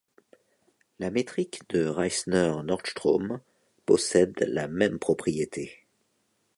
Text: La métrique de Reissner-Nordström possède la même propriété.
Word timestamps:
La 0.97 1.11
métrique 1.11 1.61
de 1.69 1.85
Reissner-Nordström 1.85 3.39
possède 3.85 4.33
la 4.39 4.67
même 4.67 4.97
propriété. 4.97 5.85